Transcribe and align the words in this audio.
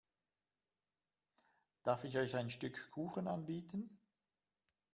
Darf 1.83 2.05
ich 2.05 2.17
euch 2.17 2.35
ein 2.35 2.49
Stück 2.49 2.89
Kuchen 2.89 3.27
anbieten? 3.27 3.99